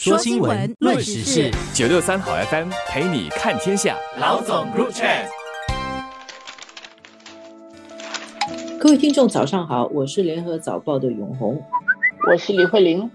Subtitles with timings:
[0.00, 3.96] 说新闻，论时事，九六三好 FM 陪你看天下。
[4.20, 5.26] 老总 Chat，
[8.78, 11.60] 各位听众早上好，我是联合早报的永红，
[12.30, 13.10] 我是李慧玲。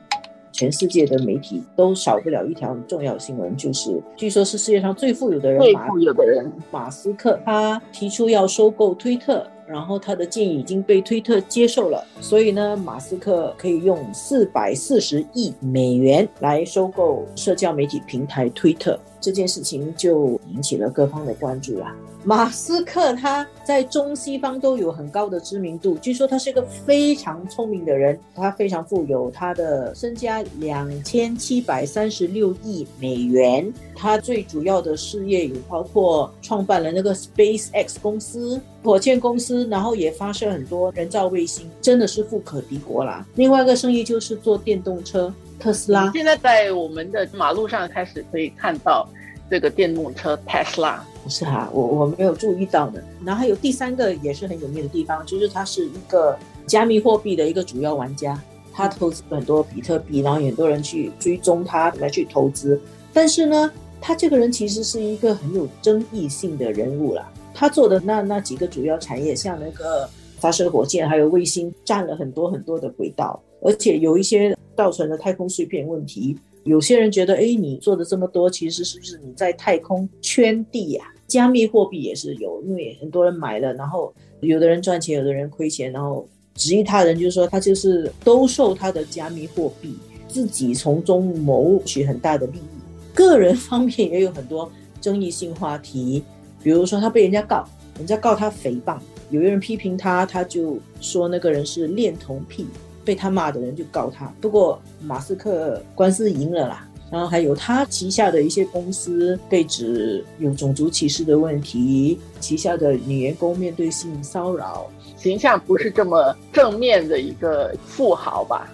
[0.51, 9.49] 全世界的媒体都少不了一条重要新闻，就是据说是世界上最富有的人，最富有的人马斯克，他提出要收购推特。
[9.65, 18.99] 然后他的建议已经被推特接受了，所以呢，马斯克可以用四百四十亿美元来收购社交媒体平台推特。
[19.23, 21.87] 这件事情就引起了各方的关注了。
[22.25, 33.73] 马斯克他在中西方都有很高的知名度，据说他是一个非常聪明的人，他非常富有，他的身家两千七百三十六亿美元。
[33.95, 43.25] 他最主要的事业有包括创办了那个 Space X 公司，火箭公司，然后也发射很多人造卫星，真的是富可敌国啦。
[43.35, 45.33] 另外一个生意就是做电动车。
[45.63, 49.07] 特斯拉现在在我们的马路上开始可以看到
[49.49, 53.01] 这个电动车特斯拉，不是哈，我我没有注意到的。
[53.23, 58.37] 然后还有第三个也是很有名的地方，就是他是一个加密货币的一个主要玩家，
[58.73, 62.77] 他投资很多比特币，然后很多人去追踪他来去投资。
[63.13, 67.31] 但是呢，他这个人其实是一个很有争议性的人物啦。
[67.53, 74.57] 他做的那那几个主要产业，像那个发射火箭还有卫星，占了很多很多的轨道，而且有一些。
[74.75, 81.03] 造成了太空碎片问题，有些人觉得，哎，你做的这么多，其实是不是你在太空圈地呀？
[81.27, 89.95] 加密货币也是有，因为很多人买了，然后有的人赚钱，有的人亏钱，然后质疑他人就是说他就是兜售他的加密货币，
[90.27, 93.13] 自己从中谋取很大的利益。
[93.15, 96.23] 个人方面也有很多争议性话题，
[96.61, 102.65] 比如说他被人家告，人家告他诽谤，有人批评他，他就说那个人是恋童癖。
[103.03, 106.87] 被他骂的人就告他，不过马斯克官司赢了啦。
[107.11, 118.67] 然后还有他旗下的一些公司被指有种族歧视的问题，旗下的女员工面对性骚扰，形象不是这么正面的一个富豪吧？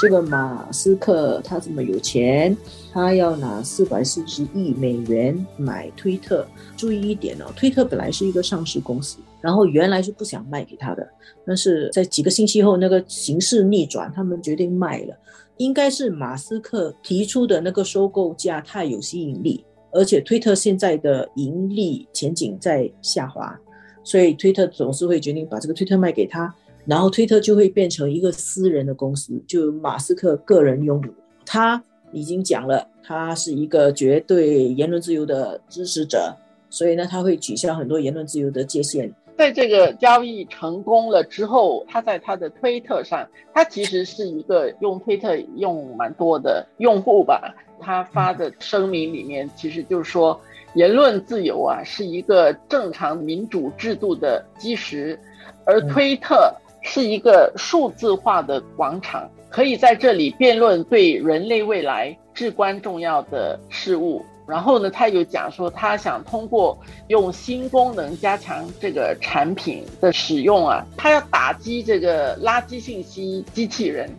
[0.00, 2.56] 这个马斯克他这么有钱，
[2.90, 6.46] 他要拿四百四十亿美元买推特。
[6.78, 9.18] 注意一点哦，推特本来是一个上市公司。
[9.44, 11.06] 然后原来是不想卖给他的，
[11.46, 15.14] 但是在几个星期后，那个形势逆转，他们决定卖了。
[15.58, 19.62] 应该是马斯克提出的那个收购价太有吸引力，
[19.92, 23.54] 而且推特现在的盈利前景在下滑，
[24.02, 26.52] 所以推特董事会决定把这个推特卖给他，
[26.86, 31.14] 然后推特就会变成一个私人的公司，就马斯克个人拥有。
[31.44, 36.34] 他已经讲了，他是一个绝对言论自由的支持者，
[36.70, 39.14] 所以呢，他会取消很多言论自由的界限。
[39.36, 47.54] 在这个交易成功了之后，他在他的推特上，他其实是一个用推特用蛮多的用户吧。
[47.80, 50.40] 他发的声明里面，其实就是说，
[50.74, 55.18] 言论自由啊是一个正常民主制度的基石，
[55.66, 64.24] 而推特是一个数字化的广场，可以在这里辩论对人类未来至关重要的事物。
[64.46, 66.78] 然后呢，他有讲说，他想通过
[67.08, 74.10] 用新功能加强这个产品的使用啊，他要打击这个垃圾信息机器人，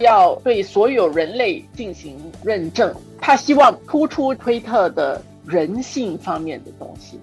[0.00, 2.94] 要对所有人类进行认证。
[3.20, 7.20] 他希望突出推特的人性方面的东西。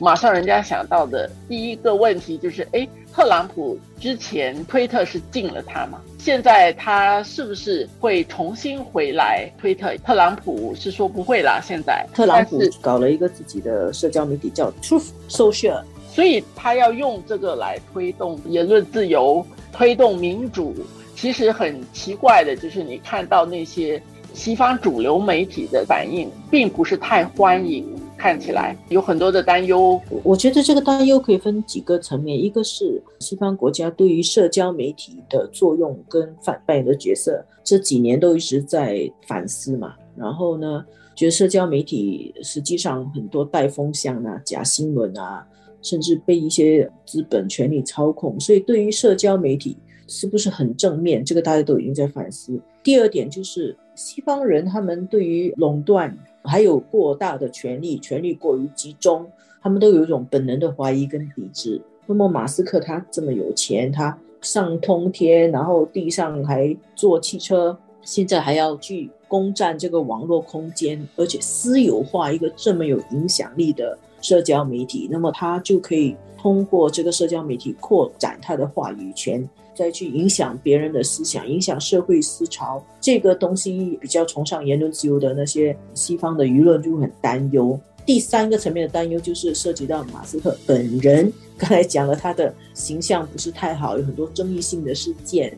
[0.00, 6.00] 马上人家想到的第一个问题就是，哎，特朗普之前推特是禁了他吗？
[6.18, 9.94] 现在他是不是会重新回来推特？
[9.98, 11.60] 特朗普是说不会啦。
[11.62, 20.74] 现在特朗普搞了一个自己的社交媒体叫 Truth Social，所以他要用这个来推动言论自由、推动民主。
[21.14, 24.02] 其实很奇怪的就是，你看到那些
[24.32, 27.86] 西方主流媒体的反应，并不是太欢迎。
[28.22, 39.94] 看起来有很多的担忧，我觉得这个担忧可以分几个层面，一个是西方国家对于社交媒体的作用跟反扮演的角色，这几年都一直在反思嘛。
[40.14, 40.84] 然后呢，
[41.16, 45.44] 觉得社交媒体实际上很多带风向啊、假新闻啊，
[45.82, 49.76] 甚至被一些资本权力操控，所以对于社交媒体
[50.06, 52.56] 是不是很正面，这个大家都已经在反思。
[52.84, 56.16] 第二点就是西方人他们对于垄断。
[56.44, 59.26] 还有过大的权力，权力过于集中，
[59.60, 61.80] 他们都有一种本能的怀疑跟抵制。
[62.06, 82.82] 那么马斯克他这么有钱，他上通天，然后地上还坐汽车，现在还要去攻占这个网络空间，而且私有化一个这么有影响力的社交媒体，那么他就可以通过这个社交媒体扩展他的话语权，再去影响别人的思想，影响社会思潮。
[83.00, 87.78] 这个东西比较崇尚言论自由的那些西方的舆论就会很担忧。
[88.04, 95.56] 第三个层面的担忧就是涉及到马斯克本人，刚才讲了他的形象不是太好，有很多争议性的事件。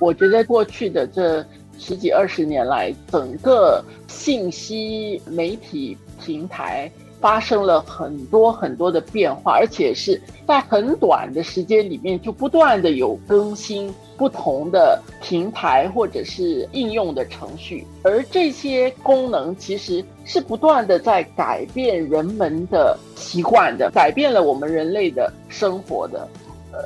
[0.00, 1.42] 我觉得过去的这
[1.78, 6.92] 十几二十年来，整个信息媒体平台
[7.22, 13.90] 发生了很多很多的变化，而且是在很短的时间里面就不断的有更新。
[14.18, 26.28] 不同的平台或者是应用的程序，而这些功能其实是不断的在改变人们的习惯的，改变了我们人类的生活的。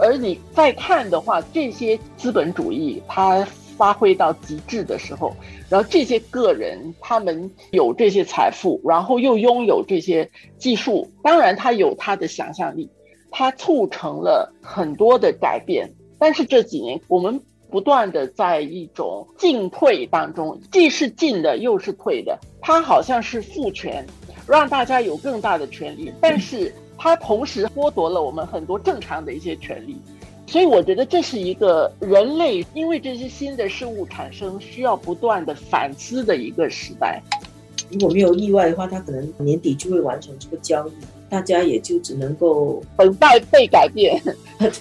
[0.01, 5.35] 而你再看的话，这些资本主义它发挥到极致的时候，
[5.69, 10.29] 然后这些个人他们有这些财富，然后又拥有这些
[10.59, 12.89] 技术，当然他有他的想象力，
[13.31, 15.91] 他促成了很多的改变。
[16.19, 17.39] 但是这几年，我们
[17.71, 22.39] 不断的在一种进退当中，既是进的，又是退的。
[22.63, 24.05] 它好像是赋权，
[24.49, 30.01] 让大家有更大的权利，但是它同时剥夺了我们很多正常的一些权利。
[30.47, 37.21] 所以我觉得这是一个人类因为这些新的事物产生，需要不断的反思的一个时代。
[37.91, 40.93] 如果没有意外的话，他可能年底就会完成这个交易，
[41.29, 44.21] 大家也就只能够等待被改变。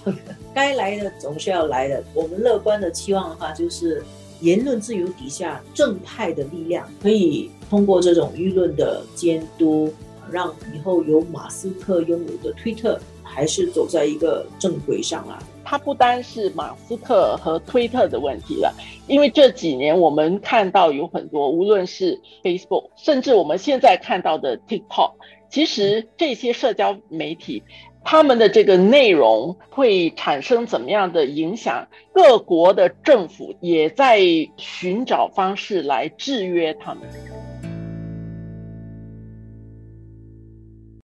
[0.54, 2.04] 该来的总是要来的。
[2.14, 4.02] 我们乐观的期望的话，就是
[4.42, 9.94] 言论自由底下正派的力量可以通过这种舆论的监督，
[10.32, 13.00] 让以后有马斯克拥有的推特
[13.36, 15.38] 还是走在一个正轨上啊。
[15.64, 18.74] 它不单是马斯克和推特的问题了，
[19.08, 25.12] 因为这几年我们看到有很多，无论是 Facebook，甚至我们现在看到的 TikTok，
[25.50, 27.62] 其实这些社交媒体。
[28.08, 31.88] 他们的这个内容会产生怎么样的影响？
[32.14, 34.22] 各国的政府也在
[34.58, 37.02] 寻找方式来制约他们。